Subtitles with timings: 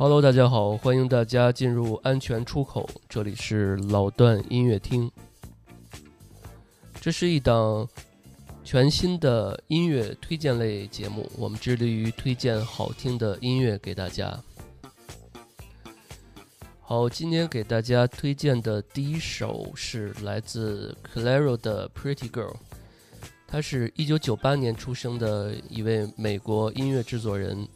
[0.00, 5.10] Hello，大家好，欢迎大家进入安全出口，这里是老段音乐厅。
[7.00, 7.84] 这是一档
[8.62, 14.40] 全新的音乐推荐类节目，我们致力于推荐好听的音乐给大家。
[16.80, 22.52] 好，今天给大家推荐的第一首是来自 Claro 的《Pretty Girl》，
[23.48, 27.66] 他是一九九八年出生的一位美国音乐制作人。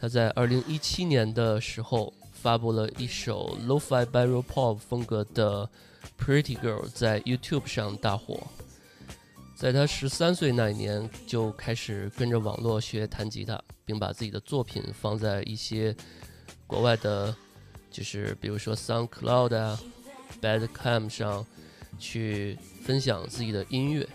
[0.00, 5.68] 他在二零一七年的时候发布了一首 Lo-Fi Barrel Pop 风格的
[6.18, 8.40] Pretty Girl，在 YouTube 上大火。
[9.54, 15.94] 在他十三岁那一年，就开始跟着网络学弹吉他，并把自己的作品放在一些
[16.66, 17.36] 国外的，
[17.90, 19.78] 就是比如说 SoundCloud 啊、
[20.40, 21.44] Badcam 上
[21.98, 24.08] 去分享自己的音乐。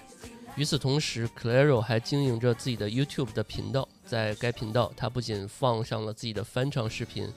[0.56, 3.88] 与此同时，Claro 还经营着自己的 YouTube 的频道。
[4.06, 7.28] 在该频道，他不仅放上了自己的翻唱视频，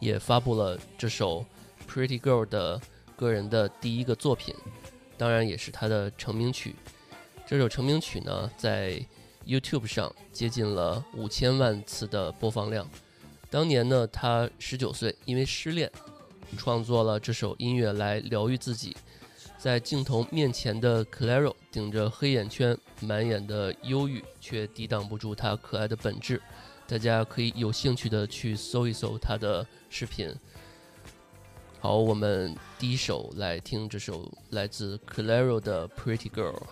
[0.00, 1.44] 也发布了这首
[1.90, 2.80] 《Pretty Girl》的
[3.14, 4.54] 个人的第一个作品，
[5.18, 6.74] 当然也是他的成名曲。
[7.46, 8.98] 这首成名曲呢，在
[9.46, 12.88] YouTube 上接近了五千万次的播放量。
[13.50, 15.92] 当年呢，他十九岁，因为失恋，
[16.56, 18.96] 创作了这首音乐来疗愈自己。
[19.58, 26.38] 在镜头面前的 Claro 顶着黑眼圈，满眼的忧郁，却抵挡不住她可爱的本质。
[26.86, 30.30] 大家可以有兴趣的去搜一搜她的视频。
[31.80, 36.62] 好，我们第一首来听这首来自 Claro 的 Pretty Girl。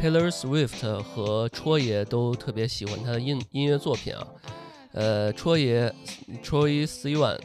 [0.00, 4.26] Taylor Swift 和戳爷都特别喜欢他的音音乐作品啊，
[4.92, 5.94] 呃，戳爷
[6.42, 7.38] Troye Sivan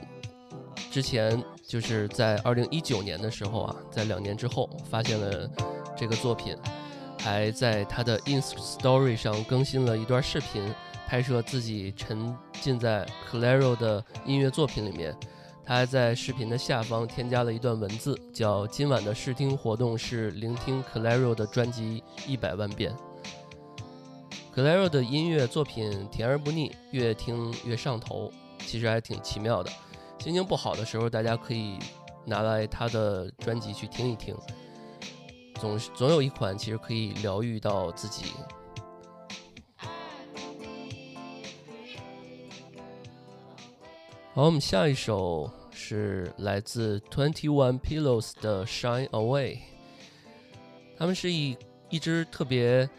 [0.89, 5.49] 之前就是在二零一九年的时候啊，在两年之后发现了
[5.97, 6.55] 这个作品，
[7.19, 10.73] 还在他的 Ins Story 上更新了一段视频，
[11.05, 15.13] 拍摄自己沉浸在 Clairo 的音乐作品里面。
[15.67, 22.95] 他还在视频的下方添加了一段文字，叫“今晚的试听活动是聆听 Clairo 的专辑一百万遍”。
[24.55, 29.69] Clairo 的音乐作品甜而不腻，越听越上头，其实还挺奇妙的。
[30.17, 31.77] 心情不好的时候，大家可以
[32.25, 34.33] 拿来他的专辑去听一听，
[35.59, 38.31] 总总有一款其实可以疗愈到自己。
[44.33, 49.59] 好，我们下一首是来自 Twenty One Pillows 的 Shine Away。
[50.97, 51.57] 他们是一
[51.89, 52.89] 一支特别，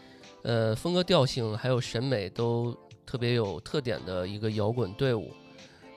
[0.43, 2.75] 呃，风格调性还有审美都
[3.05, 5.31] 特别有特点的一个摇滚队伍。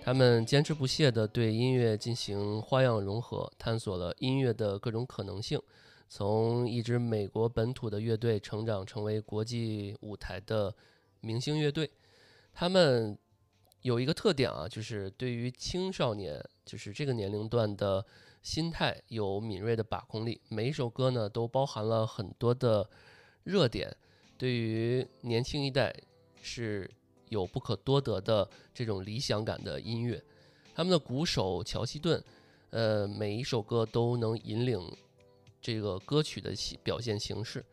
[0.02, 5.60] 他们坚持不懈地对音乐进行花样融合，探索了音乐的各种可能性，
[6.08, 10.74] 从一支美国本土的乐队成长成为国际舞台的
[11.20, 11.90] 明星乐队。
[12.52, 13.18] 他们。
[13.82, 18.04] 有一个特点啊，就是对于青少年，就是这个年龄段的
[18.42, 20.40] 心态有敏锐的把控力。
[20.48, 22.88] 每一首歌呢，都包含了很多的
[23.44, 23.96] 热点，
[24.38, 25.94] 对于年轻一代
[26.40, 26.90] 是
[27.28, 30.22] 有不可多得的这种理想感的音乐。
[30.74, 32.22] 他们的鼓手乔希顿，
[32.70, 34.80] 呃，每一首歌都能引领
[35.60, 36.52] 这个歌曲的
[36.82, 37.64] 表现形式，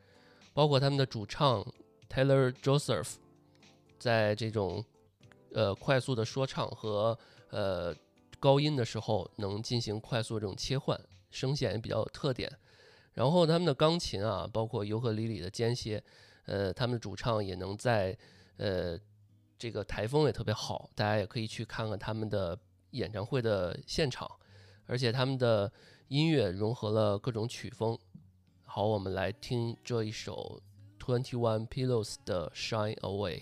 [0.53, 1.65] 包括他们的主唱
[2.09, 3.15] Taylor Joseph，
[3.97, 4.83] 在这种。
[5.53, 7.17] 呃，快速的说唱和
[7.49, 7.95] 呃
[8.39, 10.99] 高音的时候，能进行快速这种切换，
[11.31, 12.51] 声线也比较有特点。
[13.13, 16.03] 然后他们的钢琴啊，包括尤克里里的间歇，
[16.45, 18.15] 呃，他们的主唱也能在
[18.57, 18.97] 呃
[19.57, 22.57] 这个台风也特别好，大家也可以去看看他们的
[22.91, 24.29] 演唱会的现场。
[24.85, 25.71] 而且他们的
[26.07, 27.97] 音乐融合了各种曲风。
[28.63, 30.61] 好，我们来听这一首
[30.99, 33.41] Twenty One Pillows 的 Shine Away。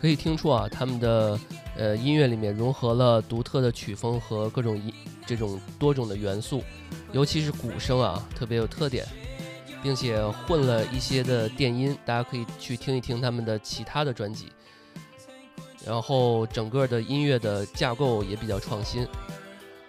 [0.00, 1.38] 可以听出啊，他们的
[1.76, 4.92] 呃音乐里面融合了独特的曲风和各种音
[5.26, 6.62] 这种多种的元素，
[7.12, 9.04] 尤其是鼓声啊，特别有特点，
[9.82, 14.46] 并且混了一些的电音，大家可以去听一听他们的其他的专辑。
[15.84, 19.06] 然后整个的音乐的架构也比较创新，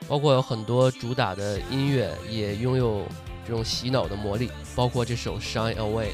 [0.07, 3.05] 包括有很多主打的音乐也拥有
[3.45, 6.05] 这种洗脑的魔力，包括这首《Shine Away》。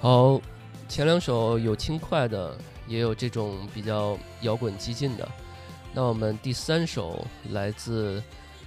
[0.00, 0.40] 好，
[0.88, 2.56] 前两首有轻快的，
[2.86, 5.28] 也有这种比较摇滚激进的。
[5.92, 8.22] 那我们第三首来自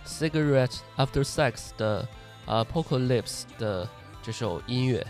[0.06, 2.06] Cigarette After Sex 的
[2.45, 3.88] Apocalypse 的
[4.22, 5.07] 这首音乐。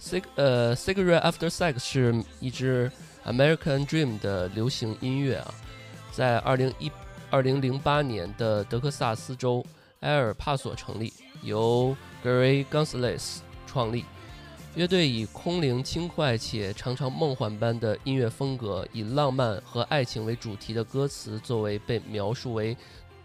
[0.00, 2.90] Cig 呃 Cigarette After Sex 是一支
[3.24, 5.54] American Dream 的流行音乐啊，
[6.10, 6.90] 在二零一
[7.30, 9.64] 二零零八年的德克萨斯州
[10.00, 11.12] 埃尔帕索成立，
[11.42, 13.38] 由 Gary Gonzalez
[13.68, 14.04] 创立。
[14.74, 22.76] 乐队以空灵、轻快且常常梦幻般的音乐风格，以浪漫和爱情为主题的歌词作为被描述为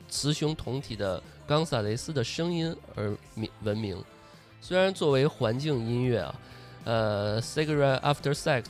[0.09, 4.01] 雌雄同体的冈萨雷斯的声音而名闻名。
[4.61, 6.35] 虽然作为环境音乐啊，
[6.85, 8.63] 呃，《Cigarette After Sex》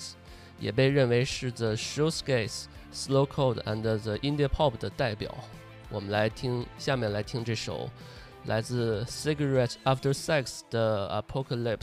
[0.59, 5.33] 也被认为是 The Shoegaze、Slowcore and the Indie Pop 的代表。
[5.89, 7.89] 我们来听，下面来听这首
[8.45, 11.77] 来自《Cigarette After Sex》的《Apocalypse》。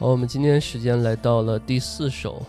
[0.00, 2.42] 好，我们今天时间来到了第四首，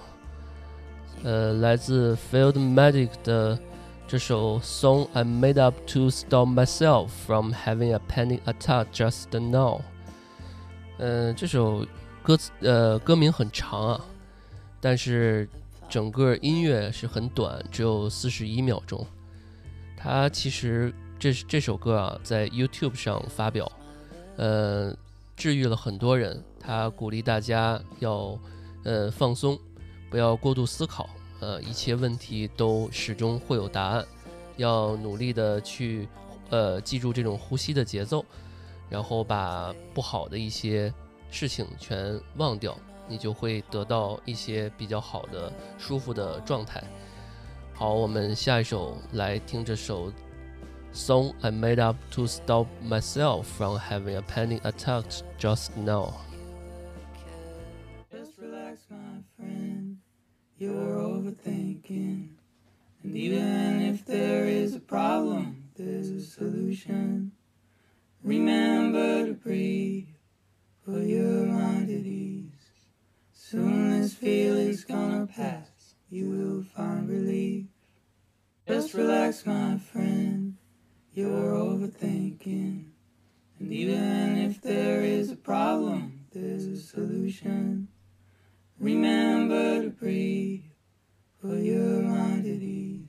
[1.21, 3.59] 呃，来自 Field Magic 的
[4.07, 9.81] 这首 Song I Made Up to Stop Myself from Having a Panic Attack Just Now。
[10.99, 11.85] 嗯，这首
[12.23, 14.05] 歌词呃歌名很长啊，
[14.79, 15.49] 但是
[15.89, 19.05] 整个音乐是很短，只有四十一秒钟。
[19.97, 23.69] 它其实这这首歌啊，在 YouTube 上发表，
[24.37, 24.95] 呃，
[25.35, 26.41] 治愈了很多人。
[26.61, 28.37] 他鼓励大家要，
[28.83, 29.57] 呃，放松，
[30.09, 34.05] 不要过度思考，呃，一切问题都始终会有答案，
[34.57, 36.07] 要努力的去，
[36.49, 38.23] 呃，记住这种呼吸的节奏，
[38.89, 40.93] 然后把不好的一些
[41.29, 42.77] 事情全忘掉，
[43.07, 46.83] 你就会得到一些比较好的、舒服的状态。
[47.73, 50.11] 好，我们下一首来听这首。
[50.93, 55.05] Song I made up to stop myself from having a panic attack
[55.39, 56.09] just now.
[60.61, 62.29] You're overthinking.
[63.01, 67.31] And even if there is a problem, there's a solution.
[68.23, 70.09] Remember to breathe,
[70.85, 72.51] put your mind at ease.
[73.33, 77.65] Soon this feeling's gonna pass, you will find relief.
[78.67, 80.57] Just relax, my friend,
[81.11, 82.85] you're overthinking.
[83.57, 87.87] And even if there is a problem, there's a solution.
[88.81, 90.63] Remember to breathe,
[91.39, 93.05] put your mind at ease.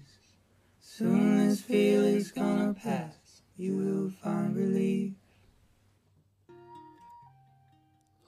[0.78, 5.14] Soon this feeling's gonna pass, you will find relief.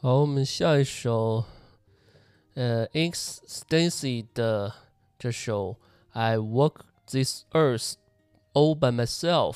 [0.00, 1.44] 好，我们下一首，
[2.54, 3.40] 呃，Inks
[4.32, 4.72] 的
[5.18, 5.72] 这首
[6.12, 7.96] 《I Walk This Earth
[8.54, 9.52] All by Myself》。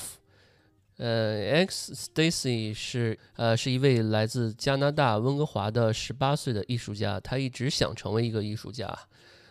[0.99, 8.99] 呃，X Stacy 是呃是一位来自加拿大温哥华的十八岁的艺术家，他一直想成为一个艺术家，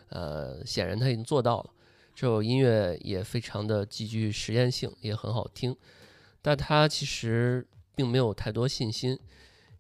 [0.10, 1.70] 呃，显然他已经做到了。
[2.13, 5.74] 这首音乐也非常的极具实验性，也很好听，
[6.42, 9.18] 但他其实并没有太多信心。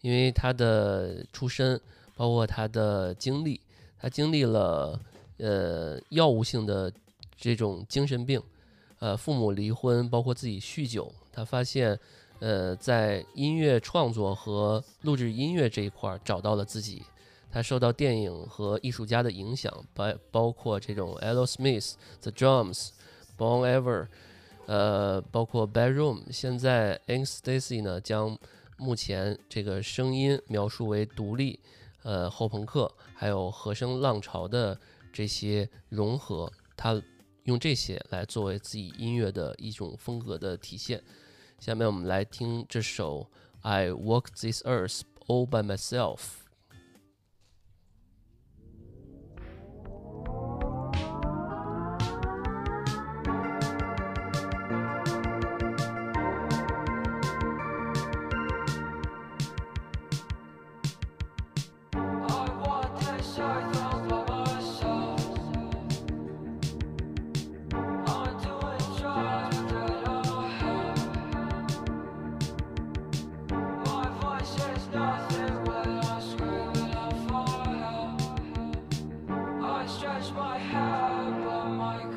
[0.01, 1.81] 因为他的出身，
[2.15, 3.59] 包括他的经历，
[3.99, 4.97] 他经历了
[5.37, 6.89] 呃药物性的
[7.35, 8.41] 这种精神病，
[8.99, 11.11] 呃父母离婚，包括自己酗酒。
[11.37, 11.99] 他发现，
[12.39, 17.03] 呃在音乐创作和录制音乐这一块儿找到了自己。
[17.51, 22.89] 他受到电影和艺术家的影响，包包括这种 Elo Smith、The Drums、
[23.37, 24.07] Bon Ever，
[24.65, 26.23] 呃包括 Bedroom。
[26.31, 28.35] 现在，Angstacy 呢将。
[28.79, 31.59] 目前这个声音描述为独立，
[32.03, 34.79] 呃，后朋克，还有和声浪潮的
[35.11, 37.01] 这些融合，他
[37.45, 41.01] 用这些来作为自己音乐的一种风格的体现。
[41.58, 43.20] 下面我们来听这首《
[43.62, 46.16] I Walk This Earth All by Myself》。
[79.87, 82.16] stretch my hair, but my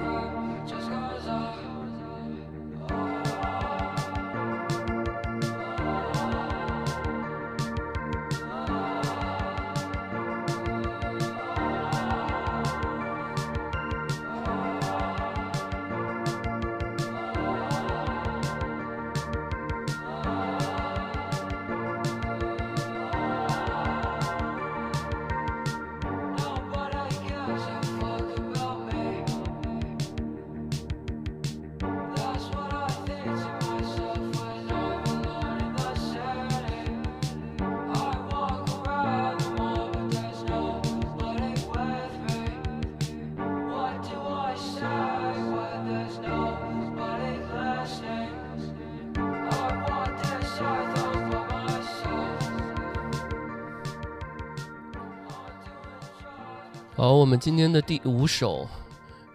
[57.01, 58.69] 好，我们今天的第五首，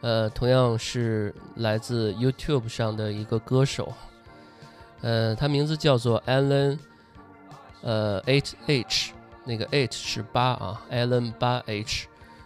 [0.01, 3.91] 呃，同样是来自 YouTube 上的一个歌手，
[5.01, 6.77] 呃，他名字叫做 Alan，
[7.81, 12.05] 呃，H H，那个 H 是八啊，Alan 八 H，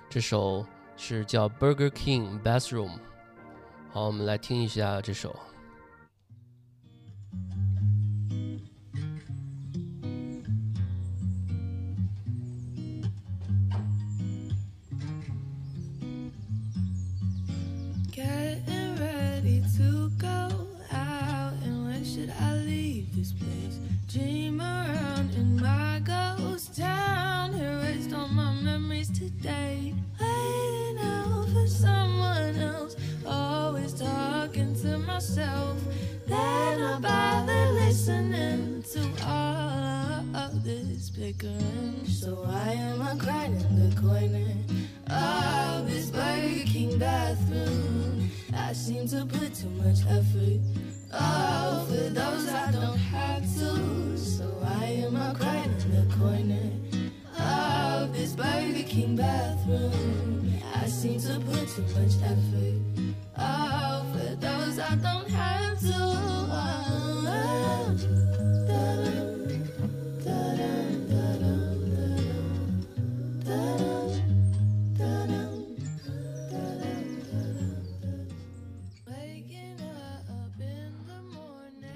[0.10, 2.92] 这首是叫 Burger King Bathroom。
[3.92, 5.36] 好，我们来听一下这首。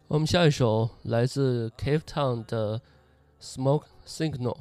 [0.09, 2.79] 我们下一首来自 Cave Town 的
[3.41, 4.55] Smoke Signal。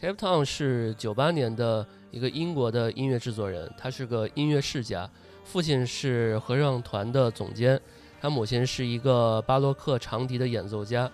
[0.00, 5.08] Cave Town 是九八年的一个英国的音乐制作人，他是个音乐世家，
[5.44, 7.78] 父亲是合唱团的总监，
[8.22, 11.12] 他母亲是一个巴洛克长笛的演奏家。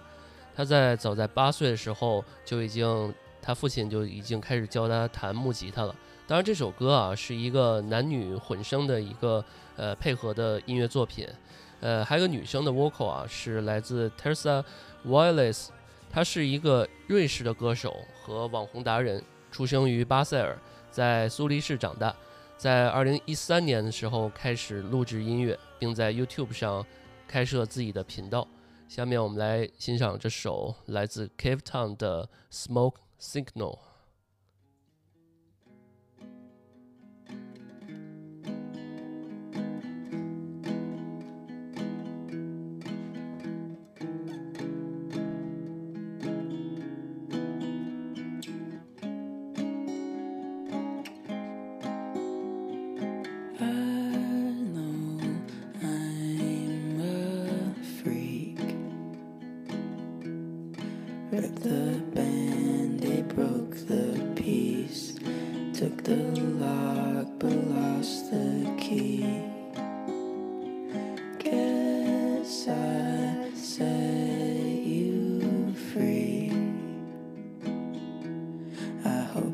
[0.54, 5.92] 他在早在八岁的时候就已经，他父亲就已经开始教他弹木吉他了。
[6.24, 11.26] 当然，这首歌啊是一个男女混声的一个呃配合的音乐作品。
[11.80, 14.64] 呃，还有个女生的 vocal 啊，是来自 Teresa
[15.06, 15.68] Wallace，
[16.10, 20.58] 她是一个瑞士的歌手和网红达人，出生于巴塞尔，
[20.90, 22.14] 在苏黎世长大，
[22.56, 26.84] 在2013年的时候开始录制音乐，并在 YouTube 上
[27.26, 28.46] 开设自己的频道。
[28.86, 33.78] 下面我们来欣赏这首来自 Cave Town 的 Smoke Signal。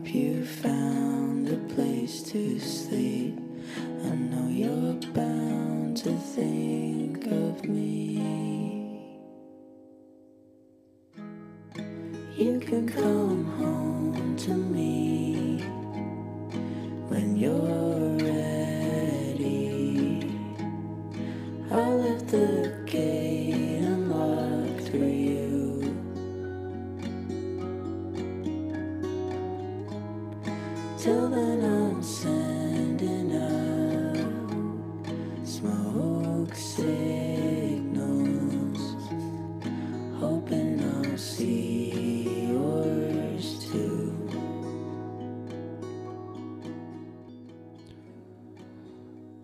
[0.08, 3.38] You found a place to sleep.
[4.04, 8.16] I know you're bound to think of me.
[12.36, 15.58] You can come home to me
[17.08, 17.95] when you're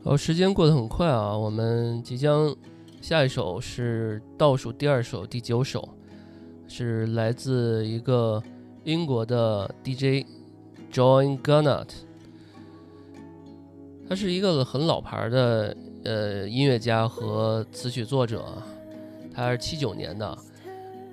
[0.05, 2.53] 好，时间过得很快啊，我们即将
[3.01, 5.89] 下一首是倒数第二首，第九首，
[6.67, 8.43] 是来自一个
[8.83, 10.27] 英国的 DJ
[10.93, 11.87] John Gunnett，
[14.09, 18.45] 他是一个很老牌的呃音乐家和词曲作者，
[19.33, 20.37] 他是七九年的，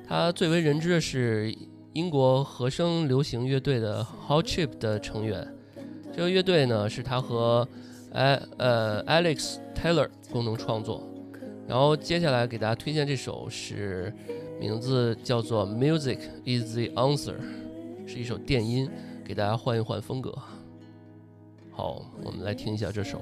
[0.03, 1.55] 他最为人知的是
[1.93, 5.47] 英国和声流行乐队的 Hot Chip 的成员。
[6.11, 7.67] 这个乐队呢是他和
[8.13, 11.03] 哎呃 Alex Taylor 共同创作。
[11.67, 14.11] 然后接下来给大家推荐这首是
[14.59, 17.35] 名字叫做《Music Is the Answer》，
[18.07, 18.89] 是一首电音，
[19.23, 20.33] 给大家换一换风格。
[21.71, 23.21] 好，我们来听一下这首。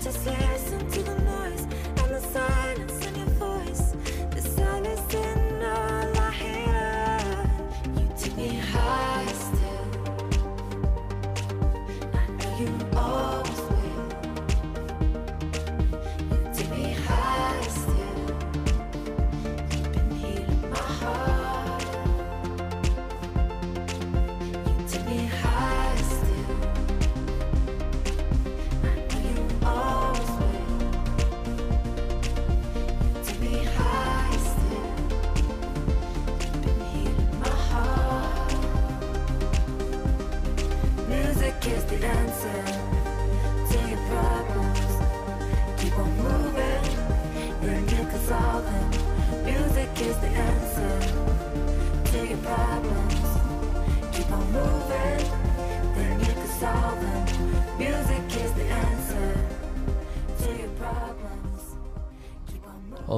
[0.00, 0.57] to say.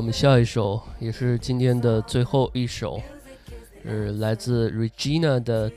[0.00, 3.02] 我们下一首也是今天的最后一首，
[3.84, 5.70] 是来自 Regina 的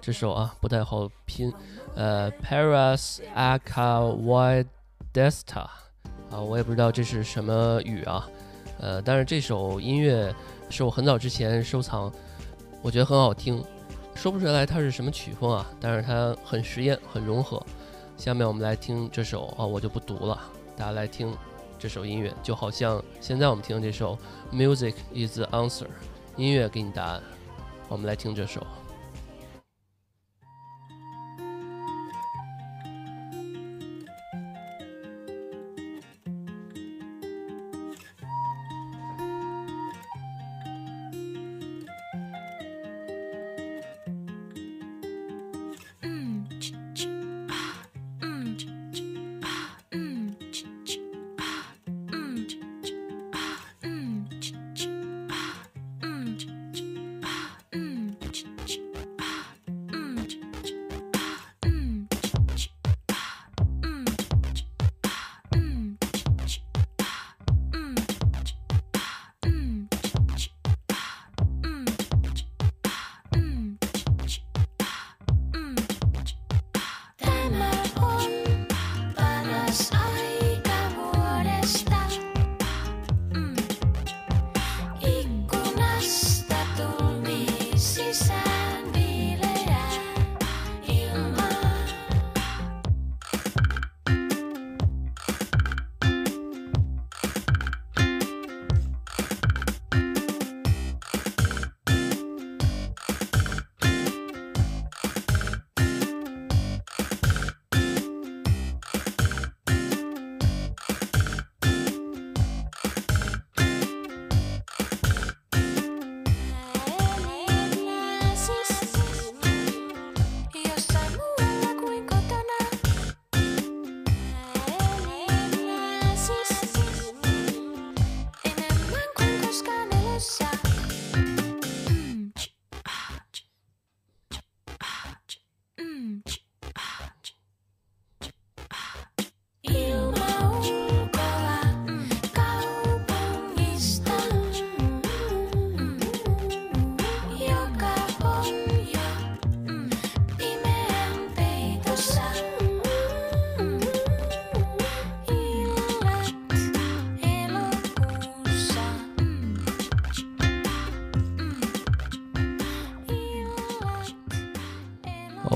[0.00, 1.52] 这首啊，不太好拼，
[1.94, 4.66] 呃，Paras Acawidesta
[6.32, 8.28] 啊，我也不知道这是什么语啊，
[8.80, 10.34] 呃，但是这首音乐
[10.68, 12.12] 是我很早之前收藏，
[12.82, 13.64] 我觉得很好听，
[14.16, 17.64] 说不出来它是什么曲风啊，但是它很实验，很融合。
[18.16, 20.36] 下面我们来听这首啊，我就不读了，
[20.76, 21.32] 大家来听。
[21.80, 24.14] 这首音乐就好像现在我们听的这首
[24.54, 25.84] 《Music Is the Answer》，
[26.36, 27.22] 音乐给你答案。
[27.88, 28.60] 我们来听这首。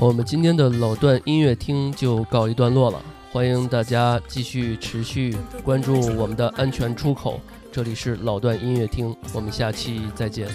[0.05, 7.41] 我们今天的老段音乐厅就告一段落了，欢迎大家继续持续关注我们的安全出口，
[7.71, 10.47] 这里是老段音乐厅，我们下期再见。